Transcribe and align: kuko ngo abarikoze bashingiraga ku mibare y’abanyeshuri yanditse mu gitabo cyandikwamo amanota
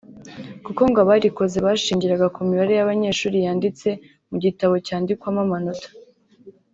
kuko 0.65 0.81
ngo 0.89 0.97
abarikoze 1.03 1.57
bashingiraga 1.65 2.25
ku 2.35 2.39
mibare 2.47 2.73
y’abanyeshuri 2.75 3.37
yanditse 3.45 3.87
mu 4.29 4.37
gitabo 4.43 4.73
cyandikwamo 4.85 5.39
amanota 5.45 5.87